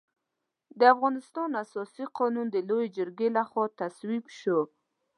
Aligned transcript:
د 0.79 0.81
افغانستان 0.93 1.49
اساسي 1.63 2.05
قانون 2.17 2.47
د 2.51 2.57
لويې 2.69 2.87
جرګې 2.97 3.27
له 3.35 3.43
خوا 3.49 3.65
تصویب 3.81 4.25
شو. 4.39 4.59